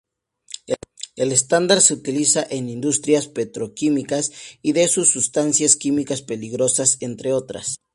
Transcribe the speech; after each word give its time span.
El 1.15 1.31
estándar 1.31 1.79
se 1.79 1.93
utiliza 1.93 2.43
en 2.49 2.69
industrias 2.69 3.27
petroquímicas 3.27 4.31
y 4.63 4.71
de 4.71 4.87
sustancias 4.87 5.75
químicas 5.75 6.23
peligrosas, 6.23 6.97
entre 7.01 7.33
otras. 7.33 7.75